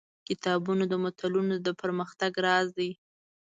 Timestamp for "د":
0.87-0.93, 1.65-1.67